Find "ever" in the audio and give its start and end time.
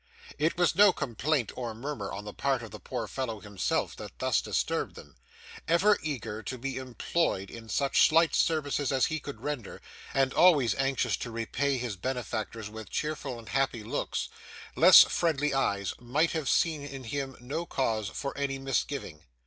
5.67-5.99